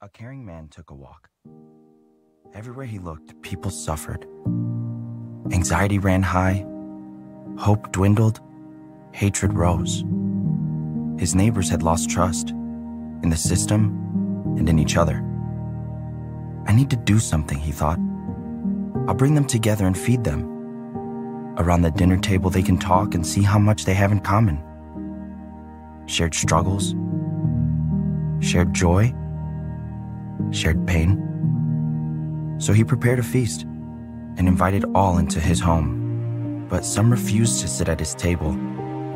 [0.00, 1.28] A caring man took a walk.
[2.54, 4.28] Everywhere he looked, people suffered.
[5.50, 6.64] Anxiety ran high,
[7.58, 8.40] hope dwindled,
[9.10, 10.04] hatred rose.
[11.18, 15.20] His neighbors had lost trust in the system and in each other.
[16.68, 17.98] I need to do something, he thought.
[19.08, 20.44] I'll bring them together and feed them.
[21.56, 24.62] Around the dinner table, they can talk and see how much they have in common.
[26.06, 26.94] Shared struggles,
[28.40, 29.12] shared joy,
[30.50, 31.24] shared pain.
[32.58, 36.66] So he prepared a feast and invited all into his home.
[36.68, 38.52] But some refused to sit at his table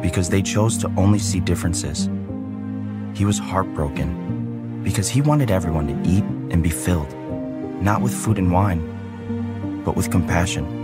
[0.00, 2.08] because they chose to only see differences.
[3.14, 7.12] He was heartbroken because he wanted everyone to eat and be filled,
[7.82, 10.81] not with food and wine, but with compassion.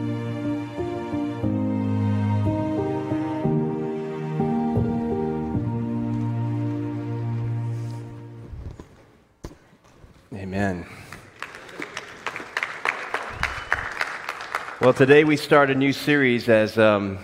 [14.89, 17.19] Well, today we start a new series as, um,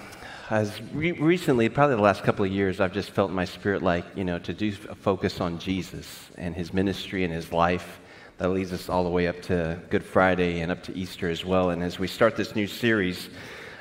[0.51, 3.83] as re- recently, probably the last couple of years, I've just felt in my spirit
[3.83, 8.01] like, you know, to do a focus on Jesus and his ministry and his life.
[8.37, 11.43] That leads us all the way up to Good Friday and up to Easter as
[11.43, 11.71] well.
[11.71, 13.31] And as we start this new series,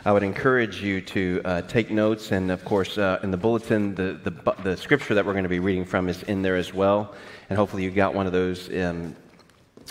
[0.06, 2.31] I would encourage you to uh, take notes.
[2.31, 5.50] And of course, uh, in the bulletin, the, the, the, scripture that we're going to
[5.50, 7.14] be reading from is in there as well.
[7.50, 9.14] And hopefully, you got one of those um,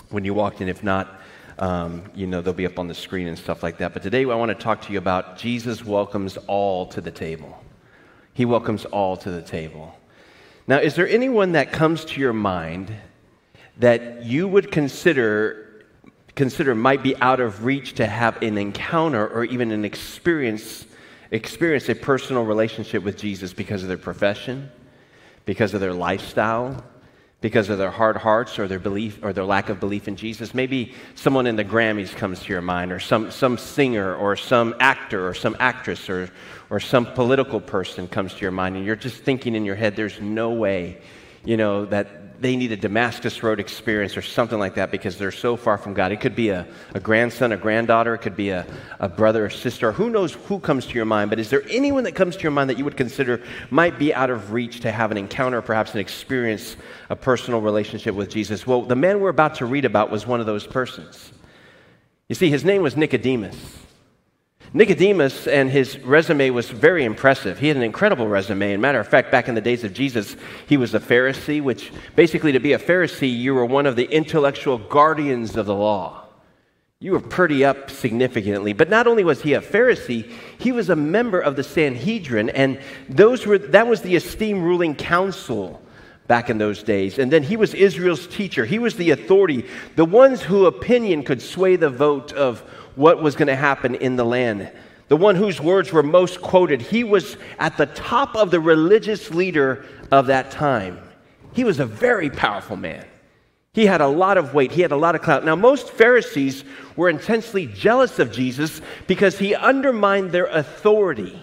[0.09, 0.67] when you walked in.
[0.67, 1.19] If not,
[1.59, 3.93] um, you know, they'll be up on the screen and stuff like that.
[3.93, 7.63] But today, I want to talk to you about Jesus welcomes all to the table.
[8.33, 9.95] He welcomes all to the table.
[10.67, 12.93] Now, is there anyone that comes to your mind
[13.77, 15.59] that you would consider
[16.35, 20.87] consider might be out of reach to have an encounter or even an experience
[21.31, 24.71] experience a personal relationship with Jesus because of their profession,
[25.45, 26.83] because of their lifestyle,
[27.43, 30.53] because of their hard hearts or their belief or their lack of belief in Jesus.
[30.53, 34.73] Maybe someone in the Grammys comes to your mind, or some, some singer, or some
[34.79, 36.29] actor, or some actress, or,
[36.69, 39.97] or some political person comes to your mind, and you're just thinking in your head,
[39.97, 41.01] there's no way,
[41.43, 45.31] you know, that they need a Damascus Road experience or something like that because they're
[45.31, 46.11] so far from God.
[46.11, 48.65] It could be a, a grandson, a granddaughter, it could be a,
[48.99, 49.91] a brother or sister.
[49.91, 51.29] Who knows who comes to your mind?
[51.29, 54.13] But is there anyone that comes to your mind that you would consider might be
[54.13, 56.75] out of reach to have an encounter, perhaps an experience,
[57.09, 58.65] a personal relationship with Jesus?
[58.67, 61.31] Well, the man we're about to read about was one of those persons.
[62.29, 63.82] You see, his name was Nicodemus.
[64.75, 67.59] Nicodemus and his resume was very impressive.
[67.59, 68.73] He had an incredible resume.
[68.73, 70.35] And matter of fact, back in the days of Jesus,
[70.67, 74.05] he was a Pharisee, which basically to be a Pharisee, you were one of the
[74.05, 76.23] intellectual guardians of the law.
[76.99, 78.73] You were pretty up significantly.
[78.73, 82.79] But not only was he a Pharisee, he was a member of the Sanhedrin, and
[83.09, 85.83] those were, that was the esteemed ruling council
[86.33, 87.19] back in those days.
[87.19, 88.65] And then he was Israel's teacher.
[88.65, 92.61] He was the authority, the ones whose opinion could sway the vote of
[92.95, 94.71] what was going to happen in the land.
[95.09, 99.29] The one whose words were most quoted, he was at the top of the religious
[99.29, 100.97] leader of that time.
[101.53, 103.05] He was a very powerful man.
[103.73, 105.45] He had a lot of weight, he had a lot of clout.
[105.45, 106.63] Now, most Pharisees
[106.95, 111.39] were intensely jealous of Jesus because he undermined their authority.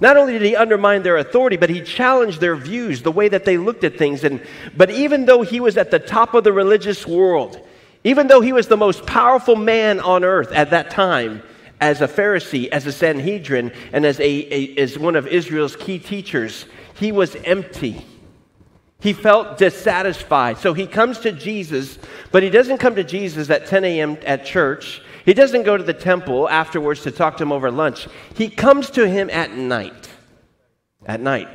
[0.00, 3.44] Not only did he undermine their authority, but he challenged their views, the way that
[3.44, 4.22] they looked at things.
[4.22, 4.40] And,
[4.76, 7.60] but even though he was at the top of the religious world,
[8.04, 11.42] even though he was the most powerful man on earth at that time,
[11.80, 15.98] as a Pharisee, as a Sanhedrin, and as, a, a, as one of Israel's key
[15.98, 18.04] teachers, he was empty.
[19.00, 20.58] He felt dissatisfied.
[20.58, 21.98] So he comes to Jesus,
[22.32, 24.18] but he doesn't come to Jesus at 10 a.m.
[24.24, 25.02] at church.
[25.28, 28.08] He doesn't go to the temple afterwards to talk to him over lunch.
[28.34, 30.08] He comes to him at night.
[31.04, 31.48] At night.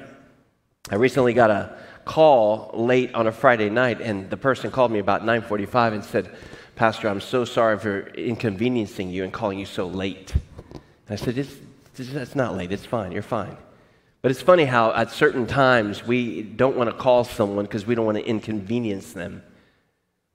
[0.92, 1.76] I recently got a,
[2.06, 6.30] call late on a Friday night, and the person called me about 9:45 and said,
[6.76, 10.36] "Pastor, I'm so sorry for inconveniencing you and calling you so late."
[10.72, 11.56] And I said, it's,
[11.98, 12.72] "It's not late.
[12.72, 13.12] It's fine.
[13.12, 13.58] You're fine."
[14.22, 17.96] But it's funny how at certain times we don't want to call someone because we
[17.96, 19.42] don't want to inconvenience them.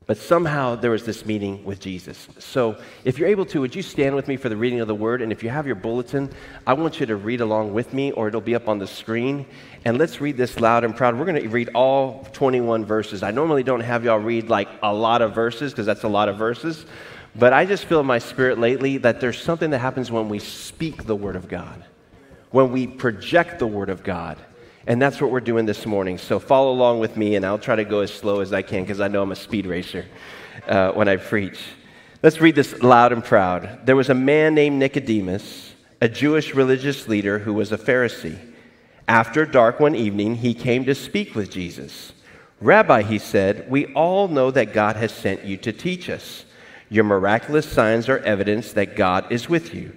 [0.08, 2.28] But somehow there was this meeting with Jesus.
[2.38, 4.94] So if you're able to, would you stand with me for the reading of the
[4.94, 5.20] word?
[5.20, 6.30] And if you have your bulletin,
[6.66, 9.44] I want you to read along with me, or it'll be up on the screen.
[9.84, 11.18] And let's read this loud and proud.
[11.18, 13.22] We're going to read all 21 verses.
[13.22, 16.30] I normally don't have y'all read like a lot of verses, because that's a lot
[16.30, 16.86] of verses.
[17.36, 20.38] But I just feel in my spirit lately that there's something that happens when we
[20.38, 21.84] speak the word of God,
[22.50, 24.38] when we project the word of God.
[24.88, 26.16] And that's what we're doing this morning.
[26.16, 28.84] So follow along with me, and I'll try to go as slow as I can
[28.84, 30.06] because I know I'm a speed racer
[30.66, 31.60] uh, when I preach.
[32.22, 33.84] Let's read this loud and proud.
[33.84, 38.38] There was a man named Nicodemus, a Jewish religious leader who was a Pharisee.
[39.06, 42.14] After dark one evening, he came to speak with Jesus.
[42.58, 46.46] Rabbi, he said, we all know that God has sent you to teach us.
[46.88, 49.94] Your miraculous signs are evidence that God is with you.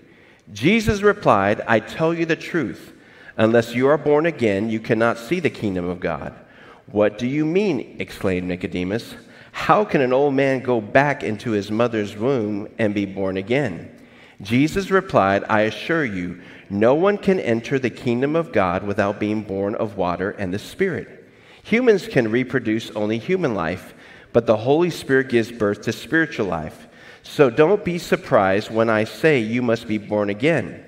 [0.52, 2.92] Jesus replied, I tell you the truth.
[3.38, 6.34] Unless you are born again, you cannot see the kingdom of God.
[6.88, 7.96] What do you mean?
[8.00, 9.16] exclaimed Nicodemus.
[9.52, 13.98] How can an old man go back into his mother's womb and be born again?
[14.42, 19.44] Jesus replied, I assure you, no one can enter the kingdom of God without being
[19.44, 21.30] born of water and the Spirit.
[21.64, 23.94] Humans can reproduce only human life,
[24.34, 26.88] but the Holy Spirit gives birth to spiritual life.
[27.24, 30.86] So don't be surprised when I say you must be born again.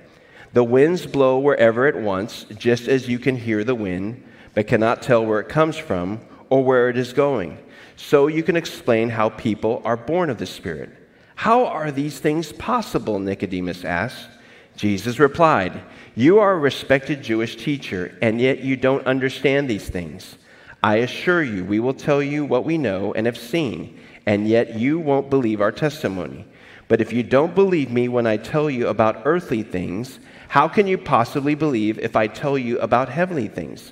[0.53, 4.23] The winds blow wherever it wants, just as you can hear the wind,
[4.53, 7.57] but cannot tell where it comes from or where it is going.
[7.95, 10.91] So you can explain how people are born of the Spirit.
[11.35, 13.19] How are these things possible?
[13.19, 14.29] Nicodemus asked.
[14.75, 15.81] Jesus replied,
[16.15, 20.38] You are a respected Jewish teacher, and yet you don't understand these things.
[20.83, 24.75] I assure you, we will tell you what we know and have seen, and yet
[24.75, 26.45] you won't believe our testimony.
[26.88, 30.19] But if you don't believe me when I tell you about earthly things,
[30.53, 33.91] how can you possibly believe if I tell you about heavenly things?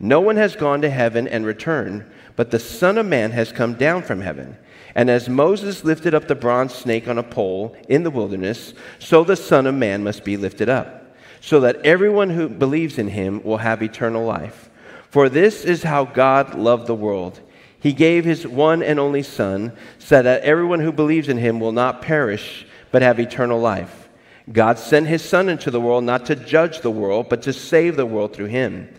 [0.00, 2.04] No one has gone to heaven and returned,
[2.34, 4.56] but the Son of Man has come down from heaven.
[4.96, 9.22] And as Moses lifted up the bronze snake on a pole in the wilderness, so
[9.22, 13.40] the Son of Man must be lifted up, so that everyone who believes in him
[13.44, 14.68] will have eternal life.
[15.10, 17.38] For this is how God loved the world.
[17.78, 19.70] He gave his one and only Son,
[20.00, 24.08] so that everyone who believes in him will not perish, but have eternal life.
[24.52, 27.96] God sent his Son into the world not to judge the world, but to save
[27.96, 28.92] the world through him.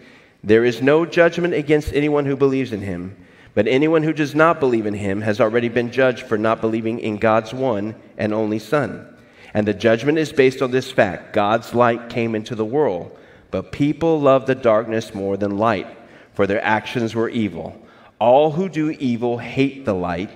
[0.44, 3.16] There is no judgment against anyone who believes in him,
[3.54, 7.00] but anyone who does not believe in him has already been judged for not believing
[7.00, 9.08] in God's one and only Son.
[9.54, 13.18] And the judgment is based on this fact God's light came into the world,
[13.52, 15.88] but people love the darkness more than light
[16.34, 17.80] for their actions were evil.
[18.20, 20.30] All who do evil hate the light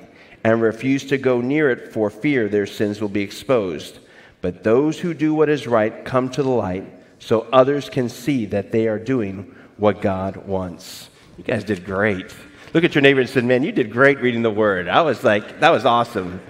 [0.43, 3.99] and refuse to go near it for fear their sins will be exposed.
[4.45, 6.85] But those who do what is right come to the light
[7.17, 11.09] so others can see that they are doing what God wants.
[11.35, 12.31] You guys did great.
[12.71, 14.87] Look at your neighbor and said, Man, you did great reading the word.
[14.87, 16.41] I was like, that was awesome.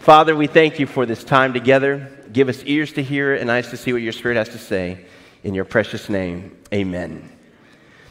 [0.00, 2.06] Father, we thank you for this time together.
[2.34, 5.06] Give us ears to hear and eyes to see what your Spirit has to say.
[5.42, 7.32] In your precious name, amen.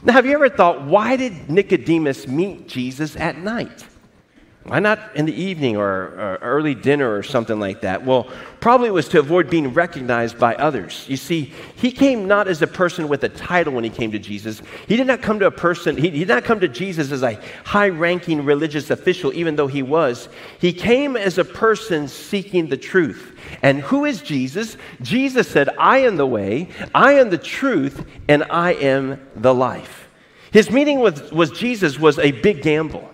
[0.02, 3.86] Now, have you ever thought, why did Nicodemus meet Jesus at night?
[4.66, 8.04] Why not in the evening or, or, early dinner or something like that?
[8.04, 8.28] Well,
[8.60, 11.06] probably it was to avoid being recognized by others.
[11.08, 14.18] You see, he came not as a person with a title when he came to
[14.18, 14.64] Jesus.
[14.88, 17.22] He did not come to a person, he, he did not come to Jesus as
[17.22, 20.30] a high ranking religious official, even though he was.
[20.58, 23.38] He came as a person seeking the truth.
[23.62, 24.78] And who is Jesus?
[25.00, 30.10] Jesus said, I am the way, I am the truth, and I am the life.
[30.52, 33.12] His meeting with was Jesus was a big gamble.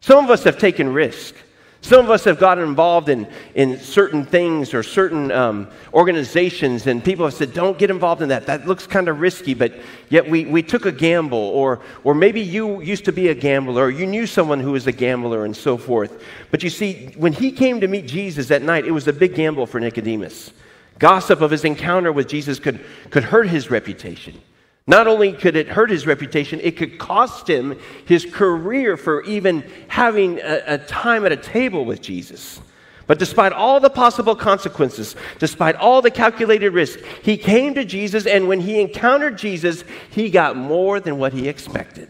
[0.00, 1.34] Some of us have taken risk.
[1.80, 7.04] Some of us have gotten involved in, in certain things or certain um, organizations, and
[7.04, 8.46] people have said, Don't get involved in that.
[8.46, 9.74] That looks kind of risky, but
[10.08, 11.38] yet we, we took a gamble.
[11.38, 14.88] Or, or maybe you used to be a gambler, or you knew someone who was
[14.88, 16.22] a gambler, and so forth.
[16.50, 19.34] But you see, when he came to meet Jesus at night, it was a big
[19.36, 20.50] gamble for Nicodemus.
[20.98, 24.40] Gossip of his encounter with Jesus could, could hurt his reputation.
[24.88, 29.70] Not only could it hurt his reputation, it could cost him his career for even
[29.86, 32.58] having a, a, time at a table with Jesus.
[33.06, 38.26] But despite all the possible consequences, despite all the calculated risk, he came to Jesus,
[38.26, 42.08] and when he encountered Jesus, he got more than what he expected.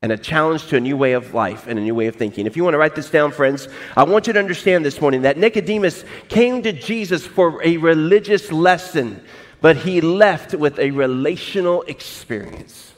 [0.00, 2.46] And a challenge to a new way of life and a new way of thinking.
[2.46, 5.22] If you want to write this down, friends, I want you to understand this morning
[5.22, 9.22] that Nicodemus came to Jesus for a religious lesson
[9.62, 12.92] but he left with a relational experience.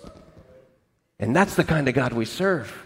[1.21, 2.84] And that's the kind of God we serve.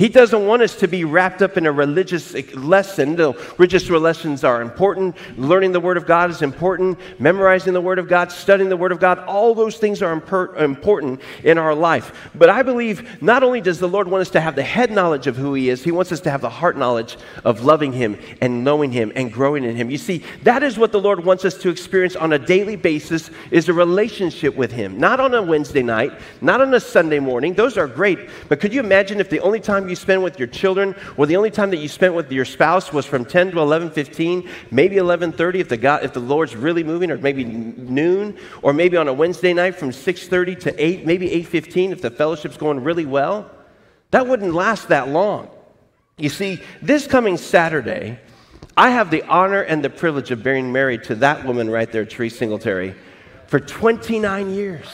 [0.00, 3.16] He doesn't want us to be wrapped up in a religious lesson.
[3.16, 5.14] The religious lessons are important.
[5.36, 6.98] Learning the Word of God is important.
[7.18, 11.20] Memorizing the Word of God, studying the Word of God, all those things are important
[11.44, 12.30] in our life.
[12.34, 15.26] But I believe not only does the Lord want us to have the head knowledge
[15.26, 18.18] of who He is, He wants us to have the heart knowledge of loving Him
[18.40, 19.90] and knowing Him and growing in Him.
[19.90, 23.30] You see, that is what the Lord wants us to experience on a daily basis
[23.50, 24.98] is a relationship with Him.
[24.98, 27.52] Not on a Wednesday night, not on a Sunday morning.
[27.52, 28.30] Those are great.
[28.48, 31.36] But could you imagine if the only time you spent with your children or the
[31.36, 35.60] only time that you spent with your spouse was from 10 to 11:15, maybe 11:30
[35.60, 39.12] if the God, if the Lord's really moving or maybe noon or maybe on a
[39.12, 43.50] Wednesday night from 6:30 to 8, maybe 8:15 if the fellowship's going really well.
[44.12, 45.48] That wouldn't last that long.
[46.16, 48.18] You see, this coming Saturday,
[48.76, 52.04] I have the honor and the privilege of being married to that woman right there,
[52.04, 52.94] Tree Singletary,
[53.46, 54.86] for 29 years.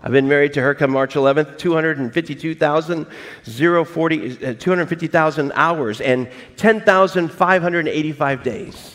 [0.00, 3.08] I've been married to her come March 11th, 252,000,
[3.42, 8.94] 040, uh, 250,000 hours and 10,585 days.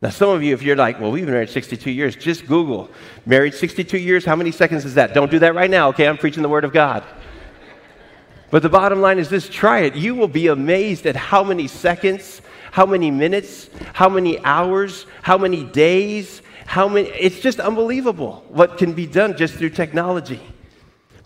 [0.00, 2.88] Now, some of you, if you're like, well, we've been married 62 years, just Google.
[3.26, 5.14] Married 62 years, how many seconds is that?
[5.14, 6.06] Don't do that right now, okay?
[6.06, 7.02] I'm preaching the Word of God.
[8.52, 9.96] But the bottom line is this try it.
[9.96, 15.38] You will be amazed at how many seconds, how many minutes, how many hours, how
[15.38, 17.08] many days, how many.
[17.08, 20.40] It's just unbelievable what can be done just through technology.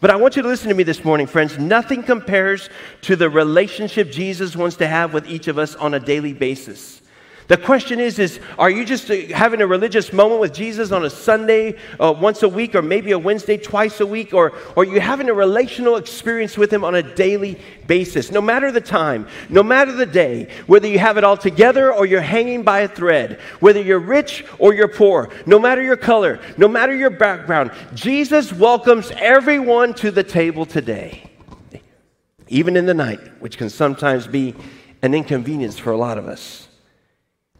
[0.01, 1.59] But I want you to listen to me this morning, friends.
[1.59, 2.71] Nothing compares
[3.03, 7.02] to the relationship Jesus wants to have with each of us on a daily basis.
[7.49, 11.05] The question is, is are you just uh, having a religious moment with Jesus on
[11.05, 14.33] a Sunday uh, once a week or maybe a Wednesday twice a week?
[14.33, 18.31] Or, or are you having a relational experience with him on a daily basis?
[18.31, 22.07] No matter the time, no matter the day, whether you have it all together or
[22.07, 26.39] you're hanging by a thread, whether you're rich or you're poor, no matter your color,
[26.57, 31.29] no matter your background, Jesus welcomes everyone to the table today.
[32.49, 34.55] Even in the night, which can sometimes be
[35.01, 36.69] an inconvenience for a lot of us.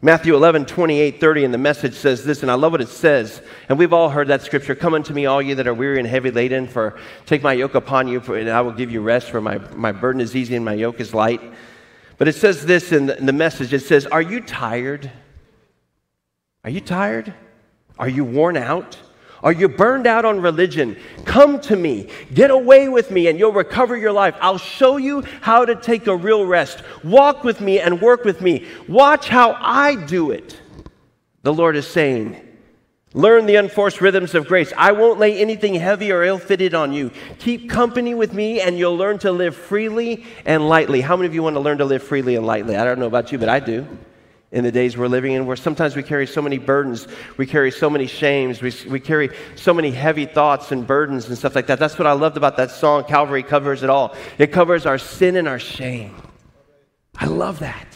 [0.05, 3.41] Matthew 11, 28, 30, and the message says this, and I love what it says.
[3.69, 6.05] And we've all heard that scripture Come unto me, all you that are weary and
[6.05, 9.31] heavy laden, for take my yoke upon you, for, and I will give you rest,
[9.31, 11.39] for my, my burden is easy and my yoke is light.
[12.17, 15.09] But it says this in the, in the message it says, Are you tired?
[16.65, 17.33] Are you tired?
[17.97, 18.97] Are you worn out?
[19.43, 20.95] Are you burned out on religion?
[21.25, 22.09] Come to me.
[22.33, 24.35] Get away with me and you'll recover your life.
[24.39, 26.81] I'll show you how to take a real rest.
[27.03, 28.65] Walk with me and work with me.
[28.87, 30.59] Watch how I do it.
[31.41, 32.39] The Lord is saying,
[33.15, 34.73] Learn the unforced rhythms of grace.
[34.75, 37.11] I won't lay anything heavy or ill fitted on you.
[37.37, 41.01] Keep company with me, and you'll learn to live freely and lightly.
[41.01, 42.75] How many of you want to learn to live freely and lightly?
[42.75, 43.87] I don't know about you, but I do
[44.53, 47.07] in the days we're living in, where sometimes we carry so many burdens,
[47.37, 51.37] we carry so many shames, we, we carry so many heavy thoughts and burdens and
[51.37, 51.79] stuff like that.
[51.79, 53.03] That's what I loved about that song.
[53.03, 56.15] Calvary covers it all, it covers our sin and our shame.
[57.17, 57.92] I love that.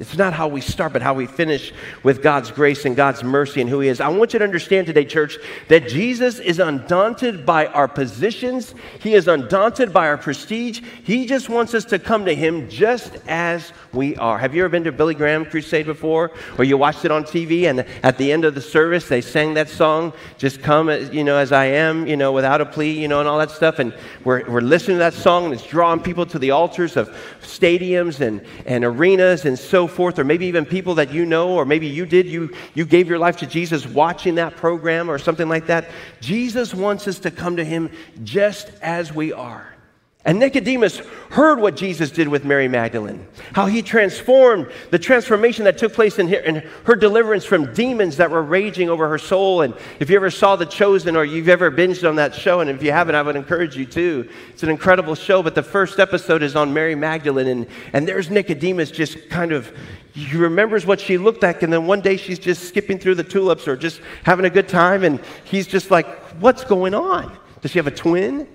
[0.00, 3.60] It's not how we start, but how we finish with God's grace and God's mercy
[3.60, 4.00] and who He is.
[4.00, 5.36] I want you to understand today, church,
[5.68, 8.74] that Jesus is undaunted by our positions.
[9.00, 10.80] He is undaunted by our prestige.
[11.04, 14.38] He just wants us to come to Him just as we are.
[14.38, 16.30] Have you ever been to Billy Graham crusade before?
[16.56, 19.52] Or you watched it on TV and at the end of the service they sang
[19.54, 22.98] that song, just come as, you know, as I am, you know, without a plea,
[22.98, 23.78] you know, and all that stuff.
[23.78, 27.14] And we're, we're listening to that song and it's drawing people to the altars of
[27.42, 31.64] stadiums and, and arenas and so forth, or maybe even people that you know, or
[31.64, 35.48] maybe you did, you, you gave your life to Jesus watching that program or something
[35.48, 35.90] like that.
[36.20, 37.90] Jesus wants us to come to him
[38.22, 39.74] just as we are.
[40.22, 40.98] And Nicodemus
[41.30, 46.18] heard what Jesus did with Mary Magdalene, how he transformed the transformation that took place
[46.18, 49.62] in her, in her, deliverance from demons that were raging over her soul.
[49.62, 52.68] And if you ever saw The Chosen or you've ever binged on that show, and
[52.68, 54.28] if you haven't, I would encourage you to.
[54.50, 58.28] It's an incredible show, but the first episode is on Mary Magdalene, and, and there's
[58.28, 59.74] Nicodemus just kind of,
[60.12, 63.24] he remembers what she looked like, and then one day she's just skipping through the
[63.24, 66.06] tulips or just having a good time, and he's just like,
[66.40, 67.36] What's going on?
[67.62, 68.46] Does she have a twin?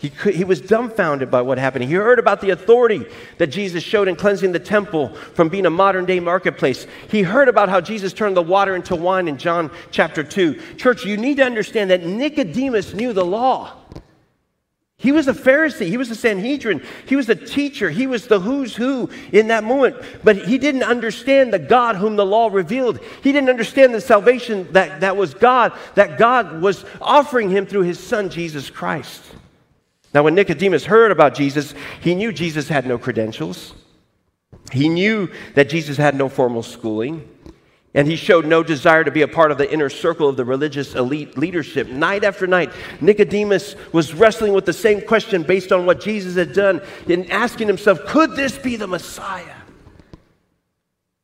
[0.00, 1.84] He, could, he was dumbfounded by what happened.
[1.84, 3.04] He heard about the authority
[3.36, 6.86] that Jesus showed in cleansing the temple from being a modern day marketplace.
[7.10, 10.76] He heard about how Jesus turned the water into wine in John chapter 2.
[10.76, 13.76] Church, you need to understand that Nicodemus knew the law.
[14.96, 15.88] He was a Pharisee.
[15.88, 16.82] He was a Sanhedrin.
[17.04, 17.90] He was a teacher.
[17.90, 19.96] He was the who's who in that moment.
[20.24, 23.00] But he didn't understand the God whom the law revealed.
[23.22, 27.82] He didn't understand the salvation that, that was God, that God was offering him through
[27.82, 29.22] his son, Jesus Christ.
[30.12, 33.74] Now, when Nicodemus heard about Jesus, he knew Jesus had no credentials.
[34.72, 37.28] He knew that Jesus had no formal schooling.
[37.92, 40.44] And he showed no desire to be a part of the inner circle of the
[40.44, 41.88] religious elite leadership.
[41.88, 46.52] Night after night, Nicodemus was wrestling with the same question based on what Jesus had
[46.52, 49.56] done and asking himself, could this be the Messiah?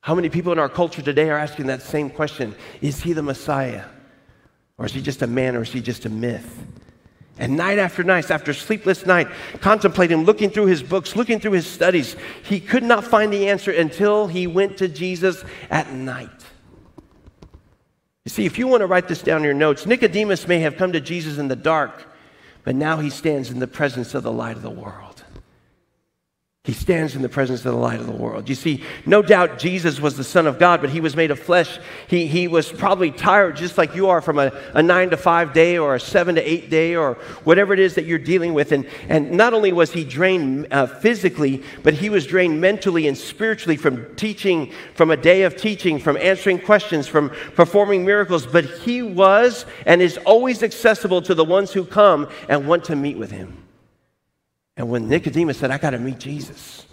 [0.00, 2.54] How many people in our culture today are asking that same question?
[2.80, 3.84] Is he the Messiah?
[4.78, 6.64] Or is he just a man or is he just a myth?
[7.38, 9.28] And night after night, after sleepless night,
[9.60, 13.70] contemplating, looking through his books, looking through his studies, he could not find the answer
[13.70, 16.30] until he went to Jesus at night.
[18.24, 20.76] You see, if you want to write this down in your notes, Nicodemus may have
[20.76, 22.10] come to Jesus in the dark,
[22.64, 25.05] but now he stands in the presence of the light of the world.
[26.66, 28.48] He stands in the presence of the light of the world.
[28.48, 31.38] You see, no doubt Jesus was the Son of God, but he was made of
[31.38, 31.78] flesh.
[32.08, 35.52] He, he was probably tired, just like you are, from a, a nine to five
[35.52, 38.72] day or a seven to eight day or whatever it is that you're dealing with.
[38.72, 43.16] And, and not only was he drained uh, physically, but he was drained mentally and
[43.16, 48.44] spiritually from teaching, from a day of teaching, from answering questions, from performing miracles.
[48.44, 52.96] But he was and is always accessible to the ones who come and want to
[52.96, 53.65] meet with him.
[54.76, 56.86] And when Nicodemus said, I got to meet Jesus,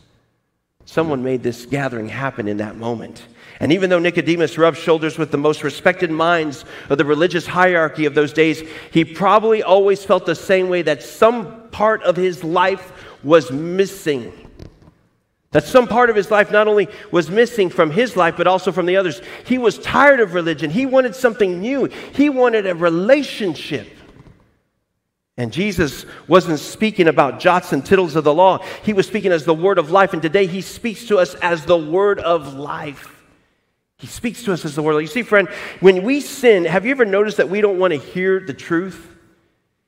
[0.86, 3.24] someone made this gathering happen in that moment.
[3.60, 8.06] And even though Nicodemus rubbed shoulders with the most respected minds of the religious hierarchy
[8.06, 12.44] of those days, he probably always felt the same way that some part of his
[12.44, 12.92] life
[13.24, 14.32] was missing.
[15.52, 18.72] That some part of his life not only was missing from his life, but also
[18.72, 19.22] from the others.
[19.46, 20.72] He was tired of religion.
[20.72, 21.86] He wanted something new.
[21.86, 23.88] He wanted a relationship.
[25.38, 28.60] And Jesus wasn't speaking about jots and tittles of the law.
[28.84, 30.14] He was speaking as the word of life.
[30.14, 33.24] And today he speaks to us as the word of life.
[33.98, 35.00] He speaks to us as the word.
[35.00, 35.48] You see, friend,
[35.80, 39.10] when we sin, have you ever noticed that we don't want to hear the truth?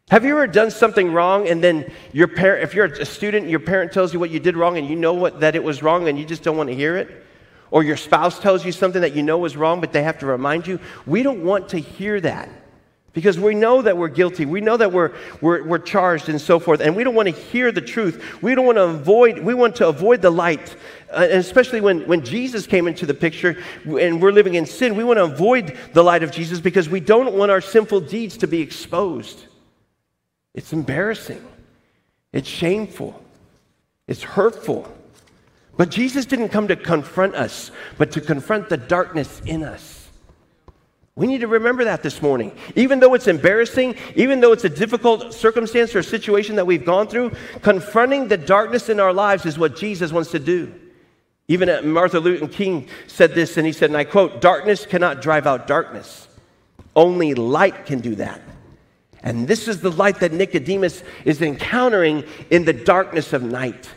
[0.10, 3.60] Have you ever done something wrong and then your parent, if you're a student, your
[3.60, 6.08] parent tells you what you did wrong and you know what, that it was wrong
[6.08, 7.24] and you just don't want to hear it?
[7.72, 10.26] Or your spouse tells you something that you know was wrong, but they have to
[10.26, 10.80] remind you?
[11.06, 12.50] We don't want to hear that
[13.16, 14.46] because we know that we're guilty.
[14.46, 16.82] We know that we're, we're, we're charged and so forth.
[16.82, 18.42] And we don't want to hear the truth.
[18.44, 20.76] We don't want to avoid, we want to avoid the light.
[21.10, 24.98] Uh, and especially when, when Jesus came into the picture and we're living in sin,
[24.98, 28.36] we want to avoid the light of Jesus because we don't want our sinful deeds
[28.38, 29.46] to be exposed.
[30.54, 31.44] It's embarrassing.
[32.34, 33.24] It's shameful.
[34.08, 34.94] It's hurtful.
[35.78, 40.05] But Jesus didn't come to confront us, but to confront the darkness in us.
[41.18, 42.52] We need to remember that this morning.
[42.76, 47.08] Even though it's embarrassing, even though it's a difficult circumstance or situation that we've gone
[47.08, 50.74] through, confronting the darkness in our lives is what Jesus wants to do.
[51.48, 55.48] Even Martha Luther King said this, and he said, and I quote, Darkness cannot drive
[55.48, 56.28] out darkness,
[56.98, 58.42] only light can do that.
[59.24, 63.90] And this is the light that Nicodemus is encountering in the darkness of night.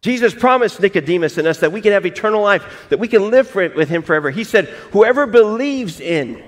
[0.00, 3.52] Jesus promised Nicodemus and us that we can have eternal life, that we can live
[3.54, 4.30] with him forever.
[4.30, 6.42] He said, Whoever believes in,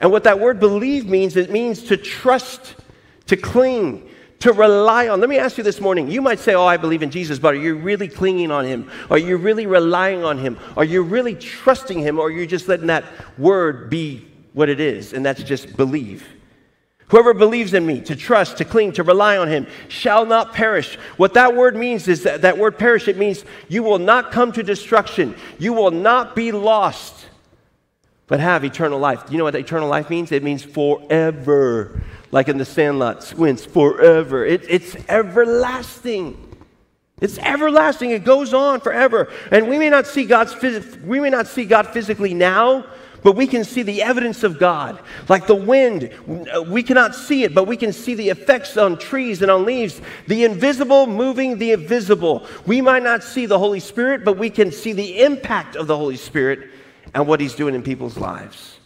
[0.00, 2.74] and what that word believe means, it means to trust,
[3.26, 4.08] to cling,
[4.40, 5.20] to rely on.
[5.20, 6.10] Let me ask you this morning.
[6.10, 8.90] You might say, Oh, I believe in Jesus, but are you really clinging on him?
[9.10, 10.58] Are you really relying on him?
[10.76, 12.18] Are you really trusting him?
[12.18, 13.04] Or are you just letting that
[13.38, 15.12] word be what it is?
[15.12, 16.26] And that's just believe.
[17.08, 20.96] Whoever believes in me, to trust, to cling, to rely on him, shall not perish.
[21.16, 24.52] What that word means is that, that word perish, it means you will not come
[24.52, 25.34] to destruction.
[25.58, 27.26] You will not be lost,
[28.26, 29.26] but have eternal life.
[29.26, 30.32] Do you know what eternal life means?
[30.32, 32.02] It means forever.
[32.30, 34.44] Like in the Sandlot, Squints, forever.
[34.44, 36.44] It, it's everlasting.
[37.22, 38.10] It's everlasting.
[38.10, 39.32] It goes on forever.
[39.50, 40.54] And we may not see God's
[41.02, 42.84] we may not see God physically now,
[43.22, 44.98] but we can see the evidence of God.
[45.28, 46.10] Like the wind,
[46.68, 50.00] we cannot see it, but we can see the effects on trees and on leaves.
[50.26, 52.46] The invisible moving the invisible.
[52.66, 55.96] We might not see the Holy Spirit, but we can see the impact of the
[55.96, 56.70] Holy Spirit
[57.14, 58.78] and what He's doing in people's lives.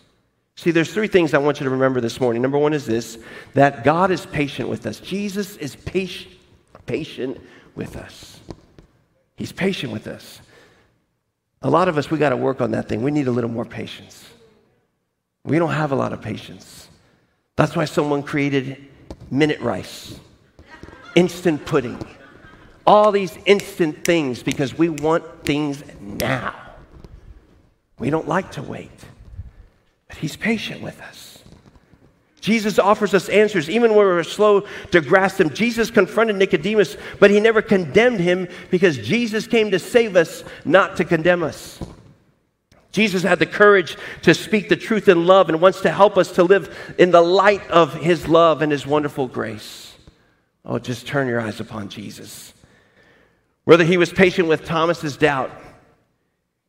[0.55, 2.43] See, there's three things I want you to remember this morning.
[2.43, 3.19] Number one is this
[3.55, 5.01] that God is patient with us.
[5.01, 6.35] Jesus is patient,
[6.87, 7.41] patient
[7.75, 8.41] with us.
[9.37, 10.41] He's patient with us.
[11.63, 13.03] A lot of us, we got to work on that thing.
[13.03, 14.29] We need a little more patience.
[15.45, 16.89] We don't have a lot of patience.
[17.57, 18.89] That's why someone created
[19.31, 20.19] minute rice,
[21.15, 22.01] instant pudding,
[22.87, 26.55] all these instant things because we want things now.
[27.99, 28.91] We don't like to wait,
[30.09, 31.22] but He's patient with us.
[32.43, 35.51] Jesus offers us answers even when we're slow to grasp them.
[35.51, 40.97] Jesus confronted Nicodemus, but he never condemned him because Jesus came to save us, not
[40.97, 41.81] to condemn us.
[42.91, 46.33] Jesus had the courage to speak the truth in love and wants to help us
[46.33, 49.95] to live in the light of his love and his wonderful grace.
[50.65, 52.53] Oh, just turn your eyes upon Jesus.
[53.65, 55.53] Whether he was patient with Thomas's doubt,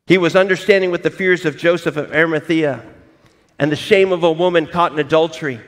[0.06, 2.93] he was understanding with the fears of Joseph of Arimathea
[3.58, 5.60] and the shame of a woman caught in adultery.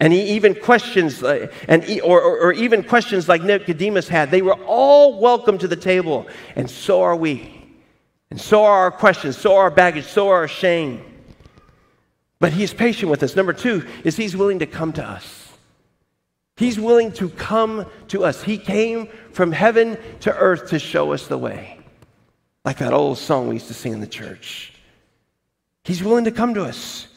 [0.00, 4.30] And he even questions, uh, and or, or, or even questions like Nicodemus had.
[4.30, 7.62] They were all welcome to the table, and so are we.
[8.30, 11.04] And so are our questions, so are our baggage, so are our shame.
[12.40, 13.36] But he's patient with us.
[13.36, 15.52] Number two is he's willing to come to us.
[16.56, 18.42] He's willing to come to us.
[18.42, 21.78] He came from heaven to earth to show us the way.
[22.64, 24.71] Like that old song we used to sing in the church.
[25.84, 27.08] He's willing to come to us.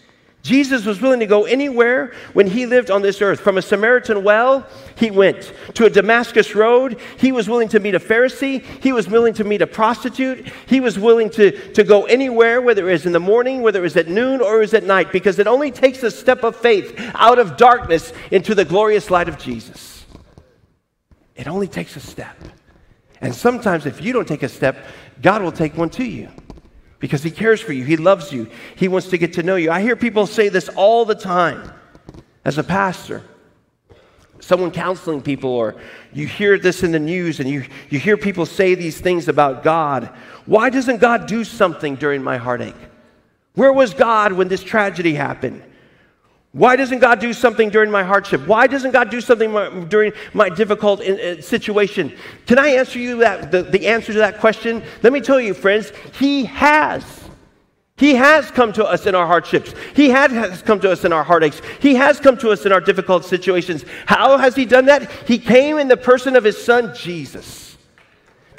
[0.45, 3.39] Jesus was willing to go anywhere when he lived on this earth.
[3.39, 5.51] From a Samaritan well, he went.
[5.73, 8.63] To a Damascus road, he was willing to meet a Pharisee.
[8.83, 10.47] He was willing to meet a prostitute.
[10.67, 13.83] He was willing to, to go anywhere, whether it was in the morning, whether it
[13.83, 16.55] was at noon, or it was at night, because it only takes a step of
[16.55, 20.05] faith out of darkness into the glorious light of Jesus.
[21.35, 22.37] It only takes a step.
[23.19, 24.77] And sometimes, if you don't take a step,
[25.23, 26.29] God will take one to you
[27.05, 27.83] because He cares for you.
[27.83, 28.49] He loves you.
[28.75, 29.69] He wants to get to know you.
[29.69, 31.71] I hear people say this all the time
[32.43, 33.21] as a pastor.
[34.39, 35.75] Someone counseling people, or
[36.11, 39.63] you hear this in the news and you, you hear people say these things about
[39.63, 40.09] God.
[40.45, 42.75] Why doesn't God do something during my heartache?
[43.53, 45.63] Where was God when this tragedy happened?
[46.55, 48.47] Why doesn't God do something during my hardship?
[48.47, 52.15] Why doesn't God do something during my difficult uh, situation?
[52.45, 54.81] Can I answer you that, the, the answer to that question?
[55.03, 57.03] Let me tell you, friends, He has.
[57.97, 59.75] He has come to us in our hardships.
[59.97, 61.61] He has come to us in our heartaches.
[61.81, 63.83] He has come to us in our difficult situations.
[64.05, 65.11] How has He done that?
[65.27, 67.77] He came in the person of His Son, Jesus,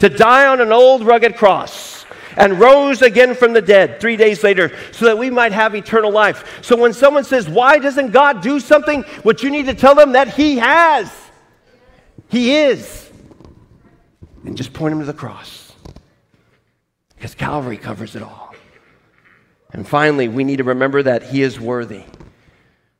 [0.00, 1.95] to die on an old rugged cross
[2.36, 6.10] and rose again from the dead three days later so that we might have eternal
[6.10, 6.62] life.
[6.62, 9.02] So when someone says, Why doesn't God do something?
[9.22, 11.12] What you need to tell them that He has.
[12.28, 13.10] He is.
[14.44, 15.72] And just point them to the cross.
[17.16, 18.54] Because Calvary covers it all.
[19.72, 22.04] And finally, we need to remember that He is worthy.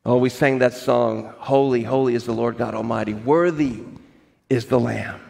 [0.04, 3.12] Oh, we sang that song, Holy, Holy is the Lord God Almighty.
[3.12, 3.82] Worthy
[4.48, 5.20] is the Lamb.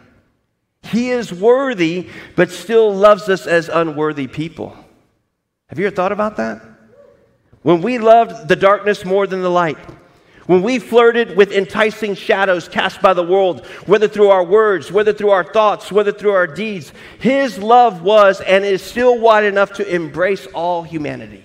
[0.91, 4.75] He is worthy, but still loves us as unworthy people.
[5.67, 6.61] Have you ever thought about that?
[7.61, 9.77] When we loved the darkness more than the light,
[10.45, 15.11] when we flirted with enticing shadows cast by the world, whether through our words, whether
[15.11, 19.73] through our thoughts, whether through our deeds, His love was and is still wide enough
[19.73, 21.43] to embrace all humanity.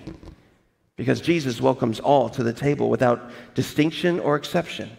[0.95, 4.89] Because Jesus welcomes all to the table without distinction or exception.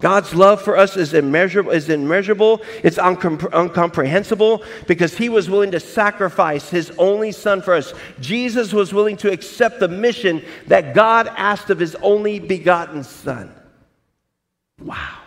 [0.00, 2.62] God's love for us is immeasurable, is immeasurable.
[2.82, 7.92] It's incomprehensible because he was willing to sacrifice his only son for us.
[8.18, 13.54] Jesus was willing to accept the mission that God asked of his only begotten son.
[14.82, 15.18] Wow.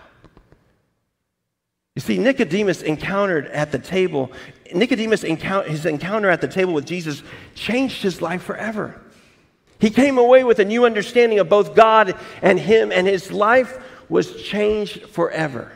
[1.95, 4.31] You see, Nicodemus encountered at the table,
[4.73, 7.21] Nicodemus' encounter, his encounter at the table with Jesus
[7.53, 8.99] changed his life forever.
[9.79, 13.77] He came away with a new understanding of both God and him, and his life
[14.13, 15.71] was changed forever.